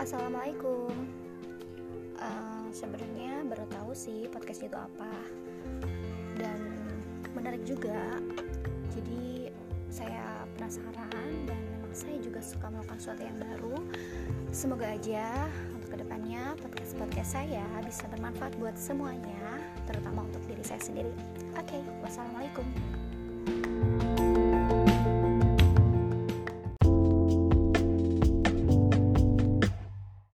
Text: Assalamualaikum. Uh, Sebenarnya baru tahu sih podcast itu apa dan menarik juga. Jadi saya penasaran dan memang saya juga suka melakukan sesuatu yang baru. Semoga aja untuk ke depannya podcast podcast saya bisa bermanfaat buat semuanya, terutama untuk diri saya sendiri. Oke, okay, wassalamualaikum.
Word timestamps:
Assalamualaikum. 0.00 0.88
Uh, 2.16 2.64
Sebenarnya 2.72 3.44
baru 3.44 3.68
tahu 3.68 3.92
sih 3.92 4.24
podcast 4.32 4.64
itu 4.64 4.72
apa 4.72 5.12
dan 6.40 6.56
menarik 7.36 7.60
juga. 7.68 8.16
Jadi 8.96 9.52
saya 9.92 10.48
penasaran 10.56 11.44
dan 11.44 11.60
memang 11.76 11.92
saya 11.92 12.16
juga 12.16 12.40
suka 12.40 12.72
melakukan 12.72 12.96
sesuatu 12.96 13.22
yang 13.28 13.38
baru. 13.44 13.76
Semoga 14.56 14.88
aja 14.88 15.52
untuk 15.76 15.92
ke 15.92 15.96
depannya 16.00 16.56
podcast 16.64 16.96
podcast 16.96 17.30
saya 17.36 17.66
bisa 17.84 18.08
bermanfaat 18.08 18.56
buat 18.56 18.80
semuanya, 18.80 19.60
terutama 19.84 20.24
untuk 20.24 20.40
diri 20.48 20.64
saya 20.64 20.80
sendiri. 20.80 21.12
Oke, 21.60 21.76
okay, 21.76 21.82
wassalamualaikum. 22.00 22.64